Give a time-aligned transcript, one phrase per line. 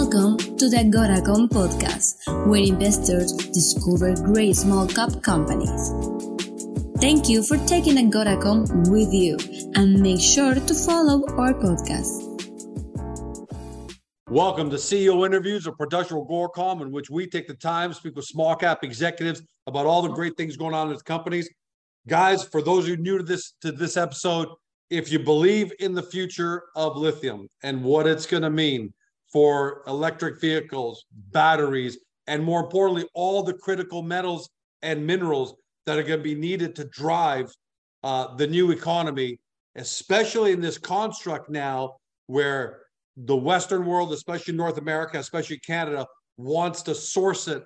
[0.00, 2.14] Welcome to the Goracom podcast,
[2.46, 5.90] where investors discover great small cap companies.
[7.00, 9.36] Thank you for taking Agoracom with you
[9.74, 12.14] and make sure to follow our podcast.
[14.28, 17.96] Welcome to CEO Interviews, a production of Agoracom, in which we take the time to
[17.96, 21.50] speak with small cap executives about all the great things going on in the companies.
[22.06, 24.46] Guys, for those of you new to this to this episode,
[24.90, 28.94] if you believe in the future of lithium and what it's going to mean
[29.32, 34.48] for electric vehicles, batteries, and more importantly, all the critical metals
[34.82, 35.54] and minerals
[35.86, 37.52] that are going to be needed to drive
[38.04, 39.38] uh, the new economy,
[39.76, 41.96] especially in this construct now
[42.26, 42.82] where
[43.16, 47.64] the Western world, especially North America, especially Canada, wants to source it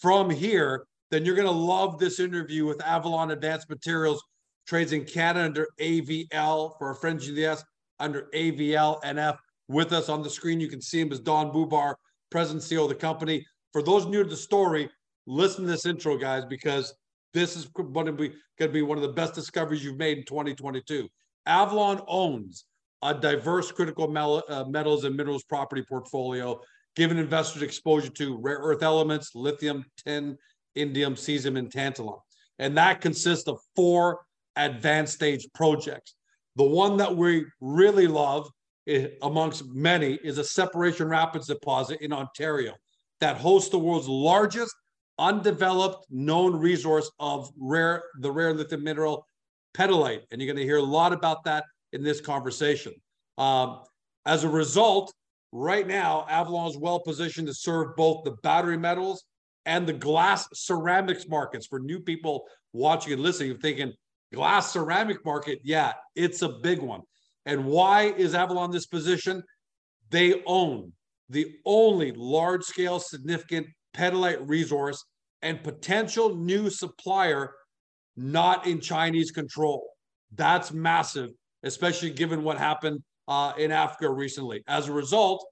[0.00, 4.22] from here, then you're going to love this interview with Avalon Advanced Materials,
[4.66, 7.64] trades in Canada under AVL for our friends US
[7.98, 9.36] under AVL NF
[9.68, 10.60] with us on the screen.
[10.60, 11.94] You can see him as Don Bubar,
[12.30, 13.46] President CEO of the company.
[13.72, 14.90] For those new to the story,
[15.26, 16.94] listen to this intro, guys, because
[17.34, 21.08] this is going to be one of the best discoveries you've made in 2022.
[21.46, 22.64] Avalon owns
[23.02, 24.16] a diverse critical
[24.48, 26.60] uh, metals and minerals property portfolio,
[26.94, 30.36] giving investors exposure to rare earth elements, lithium, tin,
[30.76, 32.20] indium, cesium, and tantalum.
[32.58, 34.20] And that consists of four
[34.56, 36.14] advanced stage projects.
[36.56, 38.48] The one that we really love
[39.22, 42.74] amongst many is a separation rapids deposit in Ontario
[43.20, 44.74] that hosts the world's largest
[45.18, 49.26] undeveloped known resource of rare the rare lithium mineral
[49.74, 52.92] petalite and you're going to hear a lot about that in this conversation.
[53.38, 53.80] Um,
[54.26, 55.12] as a result
[55.52, 59.24] right now avalon is well positioned to serve both the battery metals
[59.66, 61.66] and the glass ceramics markets.
[61.66, 63.92] For new people watching and listening thinking
[64.32, 65.60] glass ceramic market?
[65.62, 67.02] Yeah it's a big one
[67.46, 69.42] and why is Avalon this position?
[70.10, 70.92] They own
[71.28, 75.04] the only large scale significant petalite resource
[75.40, 77.52] and potential new supplier
[78.16, 79.88] not in Chinese control.
[80.34, 81.30] That's massive,
[81.62, 84.62] especially given what happened uh, in Africa recently.
[84.68, 85.44] As a result,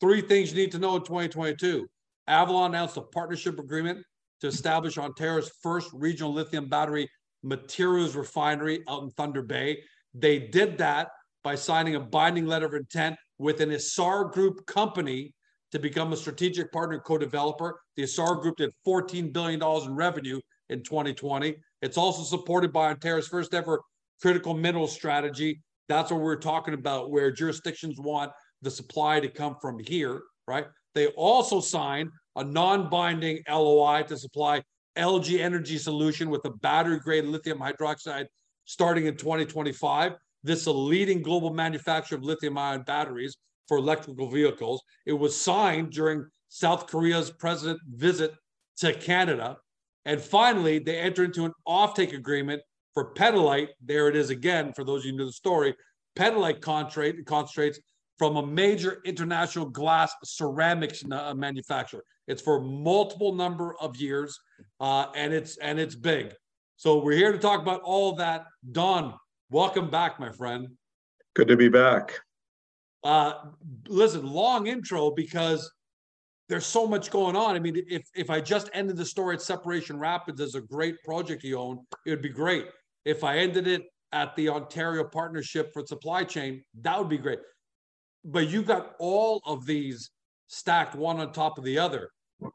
[0.00, 1.86] three things you need to know in 2022.
[2.26, 4.04] Avalon announced a partnership agreement
[4.40, 7.08] to establish Ontario's first regional lithium battery
[7.42, 9.78] materials refinery out in Thunder Bay.
[10.14, 11.08] They did that
[11.44, 15.32] by signing a binding letter of intent with an Essar Group company
[15.70, 17.78] to become a strategic partner co-developer.
[17.96, 20.40] The Essar Group did $14 billion in revenue
[20.70, 21.54] in 2020.
[21.82, 23.82] It's also supported by Ontario's first ever
[24.22, 25.60] critical mineral strategy.
[25.88, 30.66] That's what we're talking about, where jurisdictions want the supply to come from here, right?
[30.94, 34.62] They also signed a non-binding LOI to supply
[34.96, 38.26] LG Energy Solution with a battery-grade lithium hydroxide
[38.64, 40.12] starting in 2025.
[40.44, 44.82] This is a leading global manufacturer of lithium ion batteries for electrical vehicles.
[45.06, 48.34] It was signed during South Korea's president visit
[48.76, 49.56] to Canada.
[50.04, 52.60] And finally, they entered into an offtake agreement
[52.92, 53.70] for petalite.
[53.82, 55.74] There it is again, for those of you who know the story.
[56.14, 57.80] Petalite concentrates
[58.18, 62.04] from a major international glass ceramics uh, manufacturer.
[62.28, 64.38] It's for multiple number of years,
[64.80, 66.34] uh, and it's and it's big.
[66.76, 68.46] So we're here to talk about all that.
[68.72, 69.14] Don,
[69.54, 70.66] Welcome back, my friend.
[71.36, 72.18] Good to be back.
[73.04, 73.34] Uh,
[73.86, 75.70] listen, long intro because
[76.48, 77.54] there's so much going on.
[77.54, 81.00] I mean, if if I just ended the story at Separation Rapids as a great
[81.04, 82.66] project you own, it would be great.
[83.04, 87.38] If I ended it at the Ontario Partnership for Supply Chain, that would be great.
[88.24, 90.10] But you've got all of these
[90.48, 92.10] stacked one on top of the other.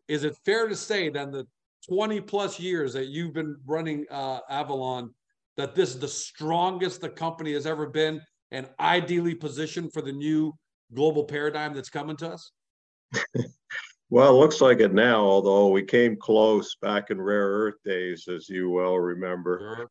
[0.10, 1.48] Is it fair to say then the
[1.88, 5.14] 20 plus years that you've been running uh, Avalon
[5.60, 8.22] that this is the strongest the company has ever been
[8.52, 10.54] and ideally positioned for the new
[10.94, 12.52] global paradigm that's coming to us?
[14.10, 18.30] well, it looks like it now, although we came close back in rare earth days,
[18.30, 19.76] as you well remember.
[19.76, 19.90] Sure.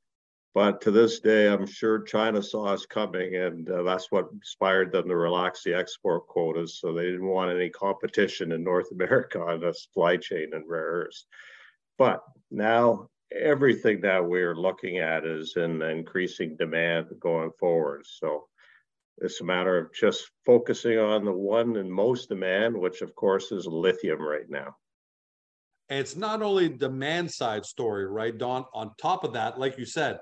[0.55, 4.91] But to this day, I'm sure China saw us coming, and uh, that's what inspired
[4.91, 6.81] them to relax the export quotas.
[6.81, 10.81] So they didn't want any competition in North America on the supply chain and rare
[10.81, 11.27] earths.
[11.99, 18.07] But now everything that we're looking at is in increasing demand going forward.
[18.07, 18.47] So
[19.19, 23.53] it's a matter of just focusing on the one in most demand, which of course
[23.53, 24.77] is lithium right now.
[25.89, 28.65] And it's not only demand side story, right, Don?
[28.75, 30.19] On top of that, like you said,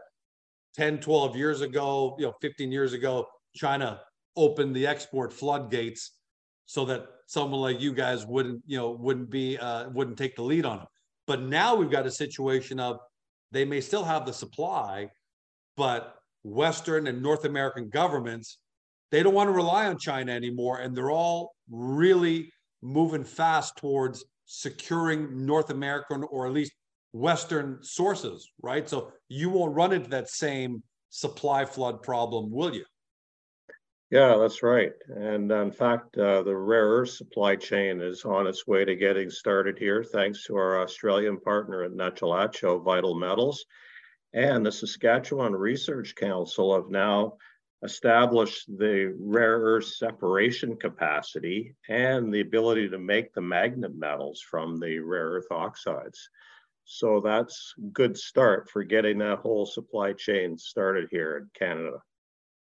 [0.76, 4.00] 10, 12 years ago, you know, 15 years ago, China
[4.36, 6.12] opened the export floodgates
[6.66, 10.42] so that someone like you guys wouldn't, you know, wouldn't be, uh, wouldn't take the
[10.42, 10.86] lead on them.
[11.26, 12.98] But now we've got a situation of
[13.52, 15.10] they may still have the supply,
[15.76, 18.58] but Western and North American governments,
[19.10, 20.78] they don't want to rely on China anymore.
[20.78, 22.50] And they're all really
[22.82, 26.72] moving fast towards securing North American or at least
[27.12, 28.88] Western sources, right?
[28.88, 32.84] So you won't run into that same supply flood problem, will you?
[34.10, 34.92] Yeah, that's right.
[35.08, 39.30] And in fact, uh, the rare earth supply chain is on its way to getting
[39.30, 43.64] started here, thanks to our Australian partner at Nechalacho Vital Metals.
[44.32, 47.38] And the Saskatchewan Research Council have now
[47.82, 54.78] established the rare earth separation capacity and the ability to make the magnet metals from
[54.78, 56.28] the rare earth oxides.
[56.84, 61.98] So that's good start for getting that whole supply chain started here in Canada.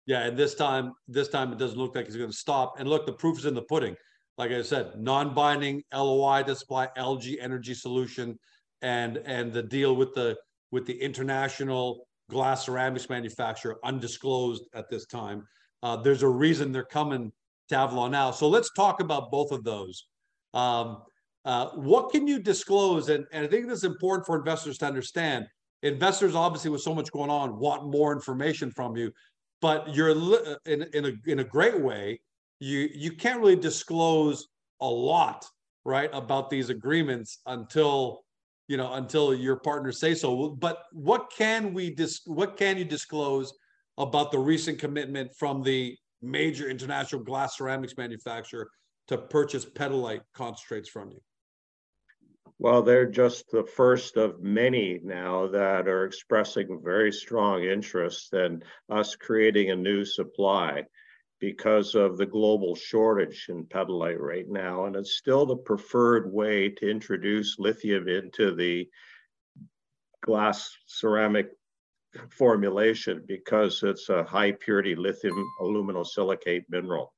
[0.06, 2.76] Yeah, and this time, this time it doesn't look like he's going to stop.
[2.80, 3.96] And look, the proof is in the pudding.
[4.38, 8.40] Like I said, non-binding LOI to supply LG Energy Solution,
[8.82, 10.36] and and the deal with the
[10.72, 15.44] with the international glass ceramics manufacturer, undisclosed at this time.
[15.84, 17.32] Uh, there's a reason they're coming
[17.70, 18.32] to Avalon now.
[18.32, 20.08] So let's talk about both of those.
[20.54, 21.04] Um,
[21.44, 23.10] uh, what can you disclose?
[23.10, 25.46] And, and I think this is important for investors to understand.
[25.84, 29.12] Investors, obviously, with so much going on, want more information from you
[29.62, 32.20] but you're uh, in, in a in a great way
[32.62, 34.48] you you can't really disclose
[34.82, 35.46] a lot
[35.84, 38.22] right about these agreements until
[38.68, 40.50] you know until your partners say so.
[40.50, 43.52] But what can we dis what can you disclose
[43.98, 48.70] about the recent commitment from the major international glass ceramics manufacturer
[49.08, 51.20] to purchase petalite concentrates from you
[52.62, 58.62] well, they're just the first of many now that are expressing very strong interest in
[58.88, 60.84] us creating a new supply
[61.40, 64.86] because of the global shortage in petalite right now.
[64.86, 68.88] And it's still the preferred way to introduce lithium into the
[70.24, 71.48] glass ceramic
[72.30, 77.12] formulation because it's a high purity lithium aluminosilicate mineral.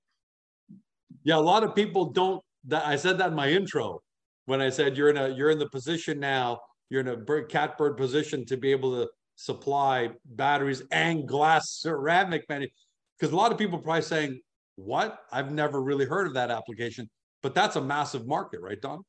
[1.26, 2.42] Yeah, a lot of people don't.
[2.72, 4.02] I said that in my intro
[4.46, 6.60] when I said you're in a you're in the position now,
[6.90, 12.46] you're in a bird, catbird position to be able to supply batteries and glass ceramic
[12.50, 12.72] many
[13.18, 14.42] because a lot of people are probably saying,
[14.76, 15.20] "What?
[15.32, 17.10] I've never really heard of that application."
[17.42, 19.04] But that's a massive market, right, Don?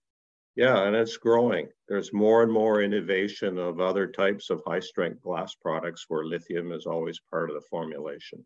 [0.56, 1.68] Yeah, and it's growing.
[1.88, 6.72] There's more and more innovation of other types of high strength glass products where lithium
[6.72, 8.44] is always part of the formulation.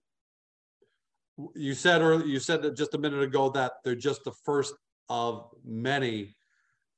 [1.54, 4.74] You said earlier, you said that just a minute ago that they're just the first
[5.08, 6.34] of many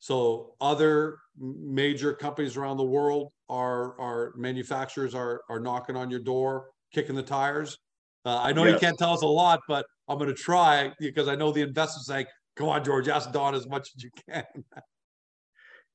[0.00, 6.20] so other major companies around the world are are manufacturers are are knocking on your
[6.20, 7.78] door, kicking the tires.
[8.24, 11.28] Uh, I know you can't tell us a lot, but I'm going to try because
[11.28, 12.26] I know the investors saying,
[12.56, 14.44] "Come on, George, ask Don as much as you can."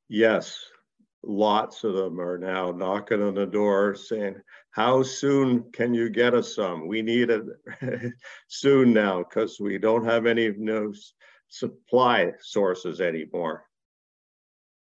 [0.07, 0.60] yes,
[1.24, 4.36] lots of them are now knocking on the door saying,
[4.69, 6.88] "How soon can you get us some?
[6.88, 7.44] We need it
[8.50, 10.94] soon now because we don't have any no
[11.48, 13.66] supply sources anymore."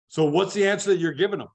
[0.09, 1.47] So what's the answer that you're giving them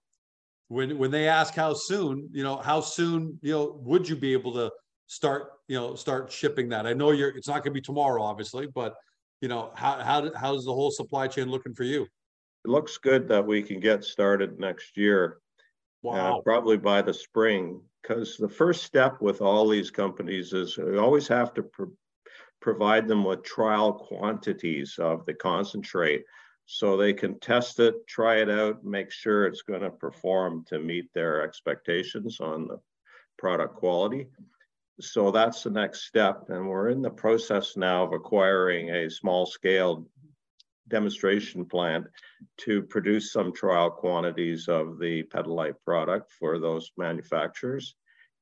[0.69, 2.29] when when they ask how soon?
[2.33, 4.71] You know, how soon you know would you be able to
[5.07, 6.87] start you know start shipping that?
[6.87, 7.31] I know you're.
[7.31, 8.95] It's not going to be tomorrow, obviously, but
[9.41, 12.03] you know how how how's the whole supply chain looking for you?
[12.03, 15.39] It looks good that we can get started next year.
[16.05, 16.39] Uh, wow.
[16.39, 20.97] Uh, probably by the spring, because the first step with all these companies is we
[20.97, 21.65] always have to
[22.61, 26.25] provide them with trial quantities of the concentrate
[26.67, 30.79] so they can test it, try it out, make sure it's going to perform to
[30.79, 32.79] meet their expectations on the
[33.39, 34.29] product quality.
[35.01, 36.45] So that's the next step.
[36.49, 40.07] And we're in the process now of acquiring a small scale
[40.89, 42.07] demonstration plant
[42.59, 47.95] to produce some trial quantities of the petalite product for those manufacturers.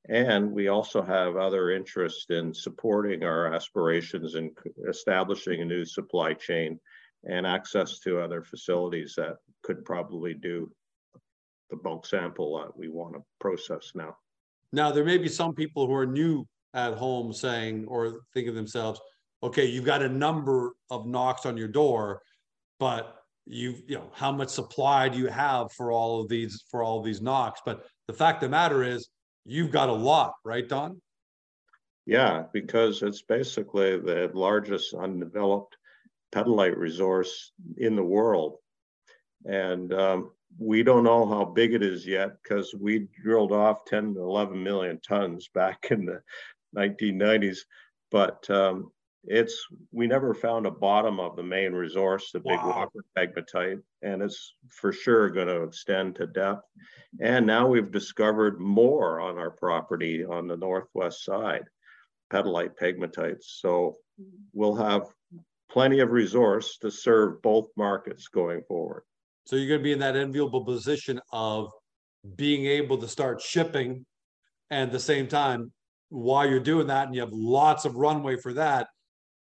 [0.09, 4.50] And we also have other interest in supporting our aspirations in
[4.88, 6.81] establishing a new supply chain
[7.25, 10.71] and access to other facilities that could probably do
[11.71, 14.17] the bulk sample that we want to process now.
[14.73, 19.00] Now, there may be some people who are new at home saying or thinking themselves,
[19.43, 22.23] okay, you've got a number of knocks on your door,
[22.79, 26.83] but you you know how much supply do you have for all of these for
[26.83, 27.61] all of these knocks?
[27.64, 29.09] But the fact of the matter is,
[29.45, 31.00] you've got a lot, right, Don?
[32.07, 35.76] Yeah, because it's basically the largest undeveloped
[36.33, 38.57] petalite resource in the world.
[39.45, 44.15] And um, we don't know how big it is yet because we drilled off 10
[44.15, 46.23] to 11 million tons back in the
[46.77, 47.59] 1990s.
[48.11, 48.93] But um,
[49.25, 52.89] it's we never found a bottom of the main resource, the big wow.
[53.17, 56.67] pegmatite, and it's for sure going to extend to depth.
[57.21, 61.65] And now we've discovered more on our property on the northwest side,
[62.33, 63.45] petalite pegmatites.
[63.61, 63.95] So
[64.53, 65.07] we'll have
[65.73, 69.02] plenty of resource to serve both markets going forward.
[69.47, 71.71] So you're going to be in that enviable position of
[72.37, 74.05] being able to start shipping
[74.71, 75.73] and at the same time
[76.11, 78.87] while you're doing that and you have lots of runway for that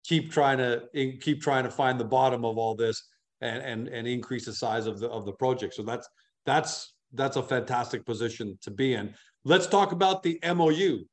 [0.04, 0.82] keep trying to
[1.20, 3.08] keep trying to find the bottom of all this
[3.40, 6.08] and and, and increase the size of the of the project so that's
[6.46, 9.14] that's that's a fantastic position to be in
[9.44, 11.04] let's talk about the mou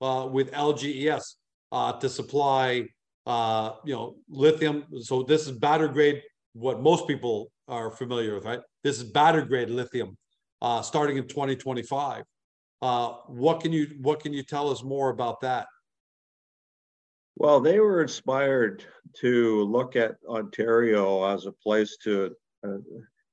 [0.00, 1.34] uh, with lges
[1.72, 2.86] uh, to supply
[3.26, 6.22] uh, you know lithium so this is battery grade
[6.52, 10.16] what most people are familiar with right this is battery grade lithium
[10.62, 12.24] uh, starting in 2025
[12.82, 15.66] uh, what can you what can you tell us more about that?
[17.36, 18.84] Well, they were inspired
[19.20, 22.34] to look at Ontario as a place to
[22.66, 22.78] uh,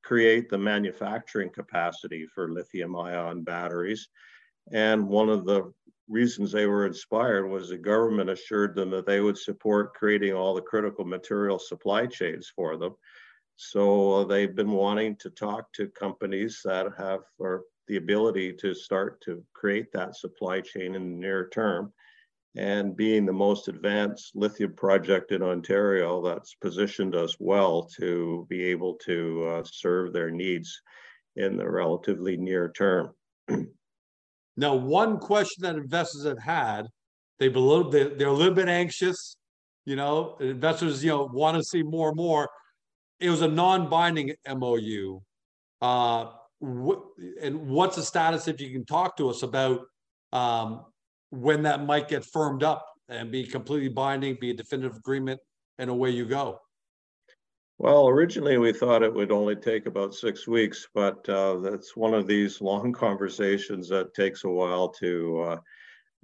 [0.03, 4.07] create the manufacturing capacity for lithium ion batteries.
[4.71, 5.71] And one of the
[6.07, 10.53] reasons they were inspired was the government assured them that they would support creating all
[10.53, 12.95] the critical material supply chains for them.
[13.55, 18.73] So uh, they've been wanting to talk to companies that have or the ability to
[18.73, 21.93] start to create that supply chain in the near term.
[22.55, 28.63] And being the most advanced lithium project in Ontario, that's positioned us well to be
[28.65, 30.81] able to uh, serve their needs
[31.35, 33.13] in the relatively near term.
[34.57, 36.87] now, one question that investors have had,
[37.39, 39.37] they believe they're a little bit anxious.
[39.85, 42.49] You know, investors, you know, want to see more and more.
[43.19, 45.19] It was a non-binding MOU.
[45.79, 47.03] Uh, what
[47.41, 49.81] and what's the status if you can talk to us about
[50.33, 50.85] um,
[51.29, 55.39] when that might get firmed up and be completely binding, be a definitive agreement,
[55.77, 56.59] and away you go.
[57.79, 62.15] Well, originally we thought it would only take about six weeks, but uh, that's one
[62.15, 65.57] of these long conversations that takes a while to uh,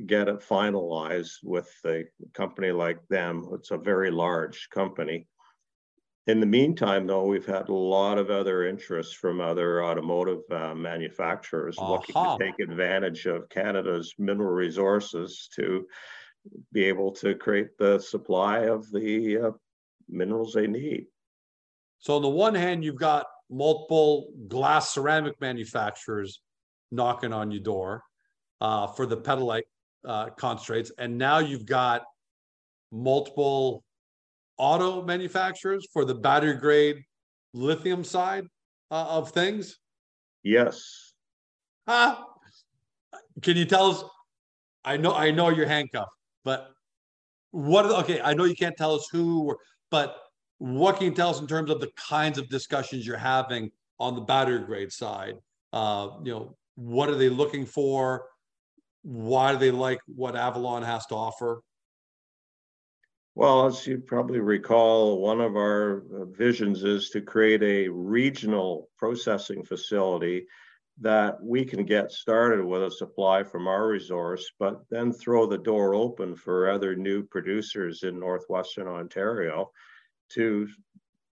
[0.08, 3.48] get it finalized with a company like them.
[3.54, 5.28] It's a very large company.
[6.26, 10.74] In the meantime, though, we've had a lot of other interest from other automotive uh,
[10.74, 11.92] manufacturers uh-huh.
[11.92, 15.86] looking to take advantage of Canada's mineral resources to
[16.72, 19.52] be able to create the supply of the uh,
[20.10, 21.08] minerals they need.
[22.04, 26.42] So, on the one hand, you've got multiple glass ceramic manufacturers
[26.92, 28.04] knocking on your door
[28.60, 29.64] uh, for the petalite
[30.06, 32.02] uh, concentrates, and now you've got
[32.92, 33.86] multiple
[34.58, 36.98] auto manufacturers for the battery grade
[37.54, 38.44] lithium side
[38.92, 39.78] uh, of things?
[40.44, 41.14] Yes.
[41.88, 42.18] Huh?
[43.42, 44.04] Can you tell us?
[44.84, 46.12] I know I know you're handcuffed,
[46.44, 46.68] but
[47.52, 47.86] what?
[47.86, 49.56] Okay, I know you can't tell us who,
[49.90, 50.18] but
[50.58, 54.16] what can you tell us in terms of the kinds of discussions you're having on
[54.16, 55.36] the battery grade side?
[55.72, 58.26] Uh, you know, what are they looking for?
[59.02, 61.62] Why do they like what Avalon has to offer?
[63.36, 68.90] Well, as you probably recall, one of our uh, visions is to create a regional
[68.98, 70.46] processing facility
[71.02, 75.58] that we can get started with a supply from our resource, but then throw the
[75.58, 79.72] door open for other new producers in Northwestern Ontario
[80.36, 80.68] to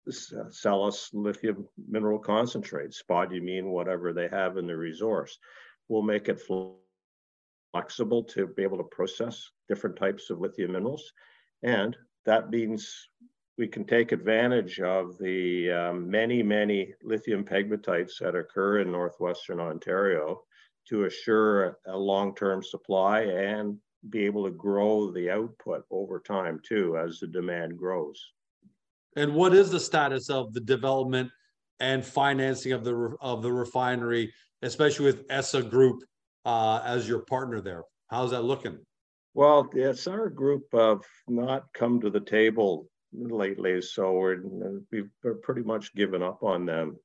[0.10, 5.38] sell us lithium mineral concentrate, spodumene, whatever they have in the resource.
[5.88, 6.42] We'll make it
[7.74, 11.12] flexible to be able to process different types of lithium minerals
[11.64, 13.10] and that means
[13.58, 19.60] we can take advantage of the um, many, many lithium pegmatites that occur in Northwestern
[19.60, 20.42] Ontario
[20.90, 23.78] to assure a long-term supply and
[24.10, 28.20] be able to grow the output over time too as the demand grows.
[29.16, 31.30] And what is the status of the development
[31.80, 36.04] and financing of the of the refinery, especially with Essar Group
[36.46, 37.84] uh, as your partner there?
[38.10, 38.80] How's that looking?
[39.34, 44.38] Well, yes, our group have not come to the table lately, so we're
[44.92, 45.10] we've
[45.42, 46.98] pretty much given up on them.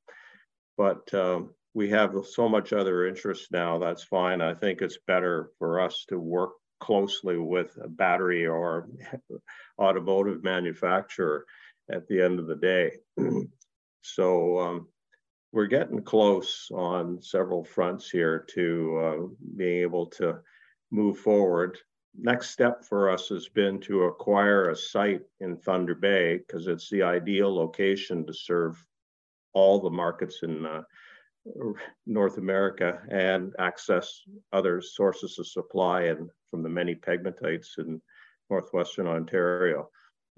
[0.76, 3.78] But um, we have so much other interest now.
[3.78, 4.40] That's fine.
[4.40, 8.88] I think it's better for us to work closely with a battery or
[9.78, 11.44] automotive manufacturer
[11.90, 12.92] at the end of the day.
[14.02, 14.88] so um,
[15.52, 19.26] we're getting close on several fronts here to uh,
[19.56, 20.38] being able to
[20.90, 21.78] move forward
[22.18, 26.88] next step for us has been to acquire a site in Thunder Bay because it's
[26.90, 28.84] the ideal location to serve
[29.52, 30.82] all the markets in uh,
[32.06, 38.00] North America and access other sources of supply and from the many pegmatites in
[38.50, 39.88] northwestern Ontario.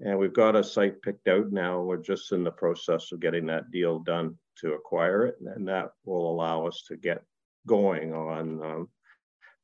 [0.01, 1.81] And we've got a site picked out now.
[1.81, 5.91] We're just in the process of getting that deal done to acquire it, and that
[6.05, 7.23] will allow us to get
[7.67, 8.89] going on um,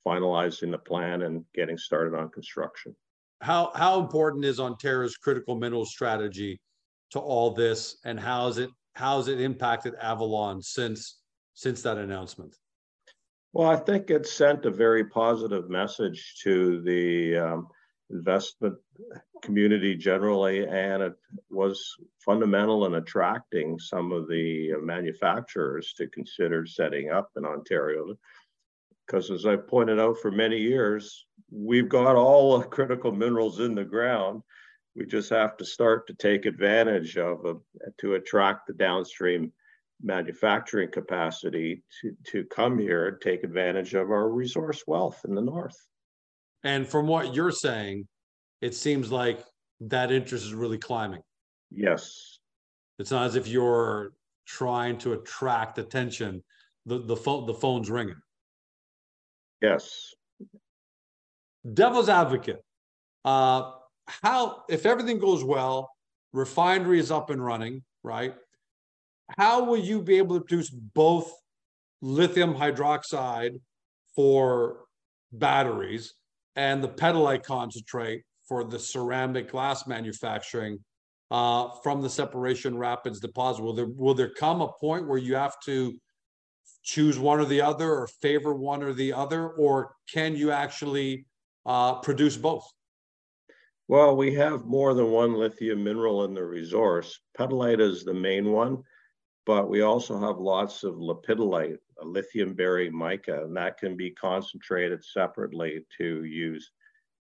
[0.06, 2.96] finalizing the plan and getting started on construction.
[3.42, 6.60] how how important is Ontario's critical mineral strategy
[7.12, 11.20] to all this, and how's it how's it impacted Avalon since
[11.54, 12.56] since that announcement?
[13.54, 17.68] Well, I think it sent a very positive message to the um,
[18.10, 18.76] investment
[19.42, 21.14] community generally, and it
[21.50, 28.16] was fundamental in attracting some of the manufacturers to consider setting up in Ontario.
[29.06, 33.76] Because as I pointed out for many years, we've got all the critical minerals in
[33.76, 34.42] the ground.
[34.96, 37.54] We just have to start to take advantage of uh,
[38.00, 39.52] to attract the downstream
[40.02, 45.42] manufacturing capacity to, to come here and take advantage of our resource wealth in the
[45.42, 45.78] north.
[46.66, 48.08] And from what you're saying,
[48.60, 49.40] it seems like
[49.82, 51.22] that interest is really climbing.
[51.72, 52.40] Yes.
[53.00, 54.12] It's not as if you're
[54.46, 56.44] trying to attract attention.
[56.86, 58.20] The the phone the phone's ringing.
[59.62, 60.14] Yes.
[61.74, 62.64] Devil's advocate.
[63.24, 63.72] Uh
[64.08, 65.90] how if everything goes well,
[66.34, 68.36] refinery is up and running, right?
[69.38, 71.32] how will you be able to produce both
[72.02, 73.60] lithium hydroxide
[74.16, 74.82] for
[75.32, 76.14] batteries
[76.56, 80.80] and the petalite concentrate for the ceramic glass manufacturing
[81.32, 83.64] uh, from the separation rapids deposit?
[83.64, 85.94] Will there will there come a point where you have to
[86.84, 91.26] choose one or the other, or favor one or the other, or can you actually
[91.66, 92.68] uh, produce both?
[93.88, 97.20] Well, we have more than one lithium mineral in the resource.
[97.38, 98.84] Petalite is the main one
[99.46, 104.12] but we also have lots of lepidolite, a lithium bearing mica, and that can be
[104.12, 106.72] concentrated separately to use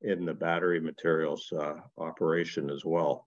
[0.03, 3.27] in the battery materials uh, operation as well.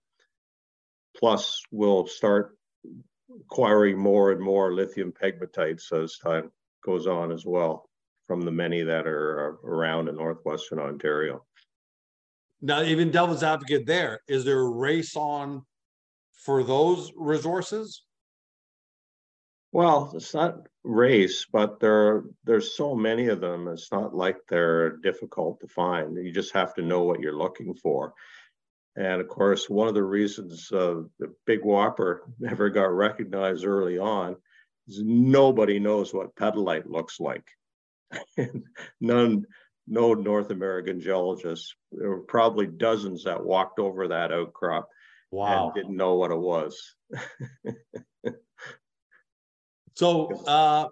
[1.16, 2.56] Plus, we'll start
[3.40, 6.50] acquiring more and more lithium pegmatites as time
[6.84, 7.88] goes on as well
[8.26, 11.44] from the many that are around in northwestern Ontario.
[12.60, 15.64] Now, even devil's advocate there, is there a race on
[16.32, 18.04] for those resources?
[19.72, 23.68] Well, it's not race, but there there's so many of them.
[23.68, 26.16] It's not like they're difficult to find.
[26.16, 28.12] You just have to know what you're looking for.
[28.96, 33.98] And of course, one of the reasons uh, the Big Whopper never got recognized early
[33.98, 34.36] on
[34.86, 37.48] is nobody knows what petalite looks like.
[39.00, 39.46] None,
[39.86, 41.74] no North American geologists.
[41.92, 44.88] There were probably dozens that walked over that outcrop
[45.30, 45.66] wow.
[45.66, 46.94] and didn't know what it was.
[49.94, 50.88] So, uh,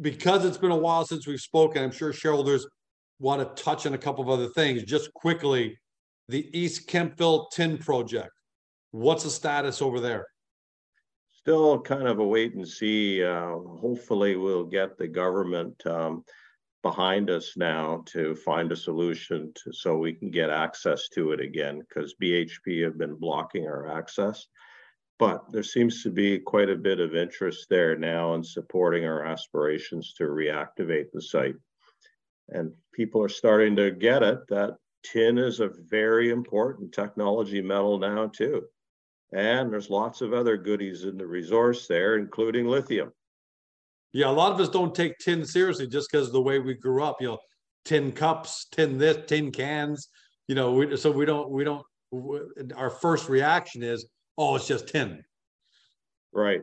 [0.00, 2.66] because it's been a while since we've spoken, I'm sure shareholders
[3.18, 4.84] want to touch on a couple of other things.
[4.84, 5.78] Just quickly,
[6.28, 8.30] the East Kemptville Tin Project.
[8.92, 10.26] What's the status over there?
[11.32, 13.24] Still kind of a wait and see.
[13.24, 16.24] Uh, hopefully, we'll get the government um,
[16.82, 21.40] behind us now to find a solution to, so we can get access to it
[21.40, 24.46] again because BHP have been blocking our access.
[25.18, 29.24] But there seems to be quite a bit of interest there now in supporting our
[29.24, 31.56] aspirations to reactivate the site.
[32.50, 37.98] And people are starting to get it that tin is a very important technology metal
[37.98, 38.64] now, too.
[39.32, 43.12] And there's lots of other goodies in the resource there, including lithium.
[44.12, 46.74] Yeah, a lot of us don't take tin seriously just because of the way we
[46.74, 47.16] grew up.
[47.20, 47.38] You know,
[47.84, 50.08] tin cups, tin this, tin cans.
[50.46, 51.84] You know, we, so we don't we don't.
[52.74, 54.06] Our first reaction is
[54.38, 55.22] oh, it's just 10.
[56.32, 56.62] Right.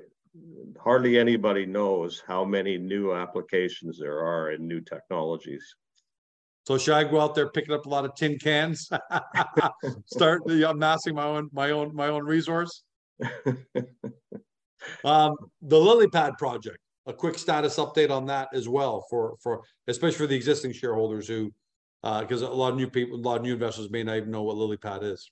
[0.81, 5.75] Hardly anybody knows how many new applications there are and new technologies.
[6.65, 8.89] So should I go out there picking up a lot of tin cans?
[10.07, 12.83] Start amassing my own my own my own resource.
[15.05, 16.79] um, the lily pad project.
[17.07, 21.27] A quick status update on that as well for for especially for the existing shareholders
[21.27, 21.53] who
[22.01, 24.31] because uh, a lot of new people, a lot of new investors may not even
[24.31, 25.31] know what lily pad is.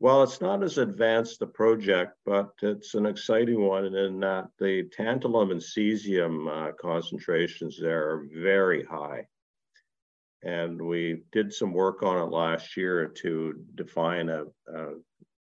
[0.00, 4.84] Well, it's not as advanced a project, but it's an exciting one in that the
[4.96, 9.26] tantalum and cesium uh, concentrations there are very high.
[10.44, 14.94] And we did some work on it last year to define a, a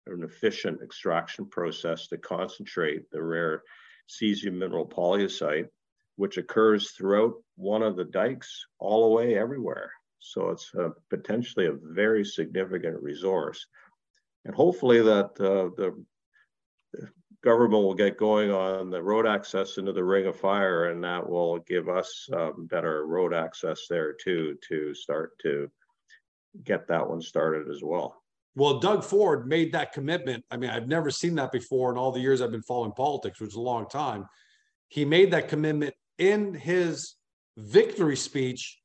[0.06, 3.62] an efficient extraction process to concentrate the rare
[4.08, 5.68] cesium mineral pollucite,
[6.16, 9.92] which occurs throughout one of the dikes all the way everywhere.
[10.20, 13.66] So it's a, potentially a very significant resource
[14.44, 16.05] and hopefully that uh, the
[17.42, 21.29] government will get going on the road access into the ring of fire and that
[21.29, 25.70] will give us um, better road access there too to start to
[26.64, 28.22] get that one started as well.
[28.57, 30.44] Well doug ford made that commitment.
[30.51, 33.40] I mean i've never seen that before in all the years i've been following politics
[33.40, 34.27] which is a long time.
[34.88, 37.14] He made that commitment in his
[37.57, 38.81] victory speech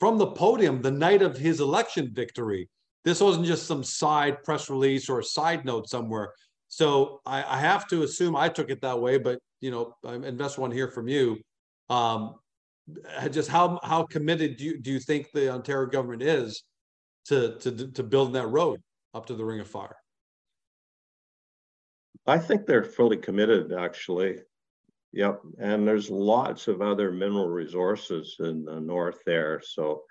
[0.00, 2.68] from the podium the night of his election victory
[3.08, 6.34] this wasn't just some side press release or a side note somewhere.
[6.68, 10.14] So I, I have to assume I took it that way, but you know, I
[10.14, 11.38] invest one here from you.
[11.88, 12.34] Um,
[13.30, 16.62] just how how committed do you do you think the Ontario government is
[17.26, 18.80] to to to building that road
[19.14, 19.96] up to the Ring of Fire?
[22.26, 24.36] I think they're fully committed, actually.
[25.12, 30.02] Yep, and there's lots of other mineral resources in the north there, so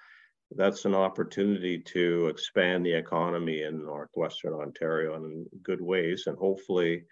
[0.56, 7.04] that's an opportunity to expand the economy in northwestern Ontario in good ways, and hopefully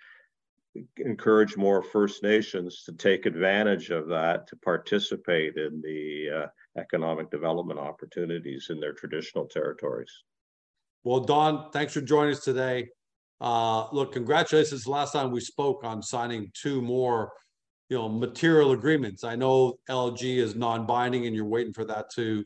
[0.97, 7.29] encourage more First Nations to take advantage of that to participate in the uh, economic
[7.29, 10.11] development opportunities in their traditional territories.
[11.03, 12.89] Well, Don, thanks for joining us today.
[13.39, 14.87] Uh, look, congratulations.
[14.87, 17.31] Last time we spoke on signing two more,
[17.89, 19.23] you know, material agreements.
[19.23, 22.43] I know LG is non-binding, and you're waiting for that to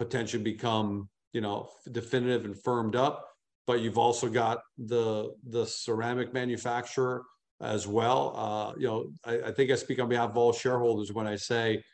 [0.00, 3.26] potentially become, you know, definitive and firmed up.
[3.66, 7.22] But you've also got the the ceramic manufacturer
[7.60, 8.34] as well.
[8.34, 11.36] Uh, you know, I, I think I speak on behalf of all shareholders when I
[11.36, 11.84] say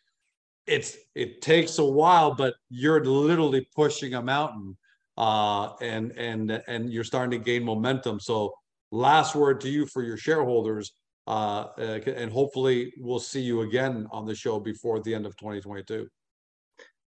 [0.67, 4.77] it's it takes a while, but you're literally pushing a mountain,
[5.19, 8.21] uh, and and and you're starting to gain momentum.
[8.21, 8.55] So,
[8.93, 10.93] last word to you for your shareholders,
[11.27, 15.37] uh, uh and hopefully we'll see you again on the show before the end of
[15.37, 16.09] 2022.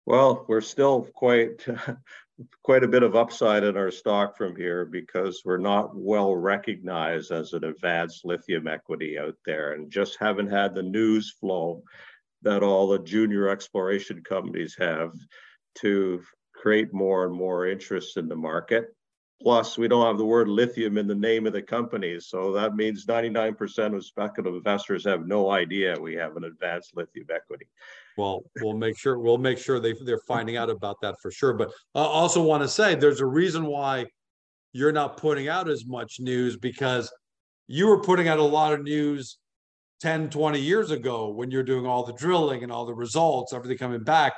[0.05, 1.65] Well, we're still quite
[2.63, 7.31] quite a bit of upside in our stock from here because we're not well recognized
[7.31, 11.83] as an advanced lithium equity out there and just haven't had the news flow
[12.41, 15.13] that all the junior exploration companies have
[15.75, 16.21] to
[16.53, 18.93] create more and more interest in the market.
[19.43, 22.17] Plus, we don't have the word lithium in the name of the company.
[22.19, 27.27] So that means 99% of speculative investors have no idea we have an advanced lithium
[27.33, 27.67] equity.
[28.17, 31.53] Well, we'll make sure we'll make sure they they're finding out about that for sure.
[31.53, 34.05] But I also want to say there's a reason why
[34.71, 37.11] you're not putting out as much news because
[37.67, 39.37] you were putting out a lot of news
[40.01, 43.77] 10, 20 years ago when you're doing all the drilling and all the results, everything
[43.77, 44.33] coming back.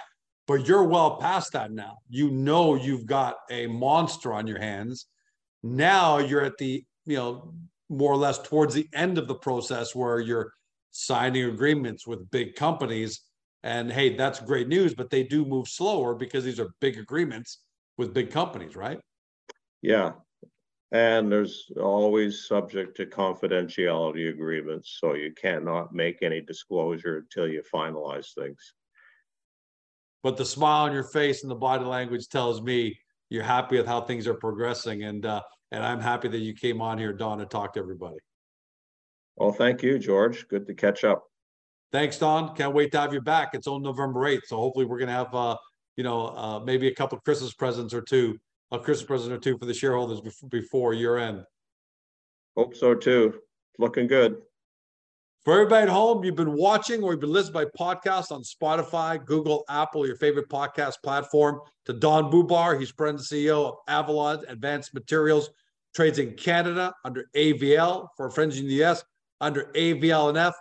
[0.47, 1.97] But you're well past that now.
[2.08, 5.08] You know you've got a monster on your hands.
[5.63, 7.53] Now you're at the, you know,
[7.89, 10.51] more or less towards the end of the process where you're
[10.91, 13.21] signing agreements with big companies
[13.65, 17.62] and hey, that's great news, but they do move slower because these are big agreements
[17.97, 18.99] with big companies, right?
[19.81, 20.12] Yeah.
[20.91, 24.97] And there's always subject to confidentiality agreements.
[25.01, 28.73] So you cannot make any disclosure until you finalize things.
[30.25, 32.97] But the smile on your face and the body language tells me
[33.29, 35.03] you're happy with how things are progressing.
[35.03, 38.17] And uh, and I'm happy that you came on here, Don, to talk to everybody.
[39.35, 40.47] Well, thank you, George.
[40.47, 41.25] Good to catch up.
[41.91, 42.55] Thanks, Don.
[42.55, 43.49] Can't wait to have you back.
[43.53, 44.45] It's on November 8th.
[44.47, 45.57] So hopefully we're going to have, uh,
[45.95, 48.35] you know, uh, maybe a couple of Christmas presents or two,
[48.71, 51.43] a Christmas present or two for the shareholders before year end.
[52.57, 53.35] Hope so too.
[53.77, 54.38] Looking good.
[55.45, 59.23] For everybody at home, you've been watching or you've been listening by podcast on Spotify,
[59.23, 61.60] Google, Apple, your favorite podcast platform.
[61.86, 65.51] To Don Bubar, he's president and CEO of Avalon Advanced Materials,
[65.93, 68.08] trades in Canada under AVL.
[68.17, 69.03] For friends in the US,
[69.39, 70.53] under AVLNF.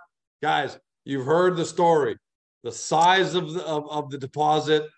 [0.43, 2.17] Guys, You've heard the story,
[2.63, 4.89] the size of the, of, of the deposit,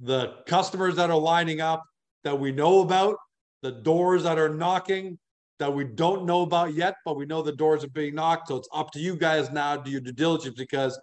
[0.00, 1.82] the customers that are lining up
[2.24, 3.16] that we know about,
[3.62, 5.18] the doors that are knocking
[5.60, 8.48] that we don't know about yet, but we know the doors are being knocked.
[8.48, 10.98] So it's up to you guys now to do your due diligence because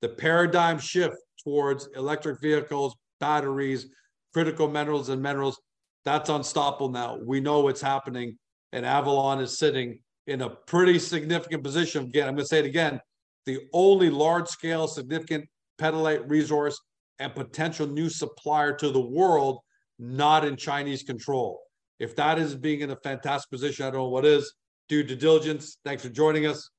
[0.00, 3.86] the paradigm shift towards electric vehicles, batteries,
[4.32, 5.60] critical minerals, and minerals,
[6.04, 7.18] that's unstoppable now.
[7.22, 8.38] We know what's happening,
[8.72, 12.04] and Avalon is sitting in a pretty significant position.
[12.04, 13.00] Again, I'm going to say it again
[13.44, 15.44] the only large scale significant
[15.80, 16.78] petalite resource
[17.18, 19.60] and potential new supplier to the world
[19.98, 21.60] not in Chinese control.
[21.98, 24.54] If that is being in a fantastic position, I don't know what is.
[24.88, 25.78] Do due diligence.
[25.84, 26.70] Thanks for joining us.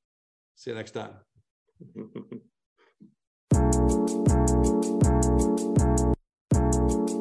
[0.55, 1.13] See you next time.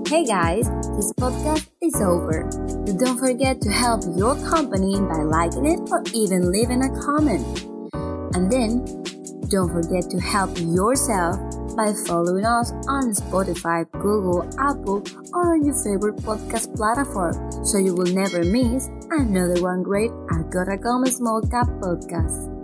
[0.08, 2.48] Hey guys, this podcast is over.
[2.86, 7.44] But don't forget to help your company by liking it or even leaving a comment.
[8.34, 8.86] And then
[9.50, 11.36] don't forget to help yourself
[11.78, 14.98] by following us on Spotify, Google, Apple,
[15.32, 20.76] or on your favorite podcast platform so you will never miss another one great Agora
[21.06, 22.57] Small Cap podcast.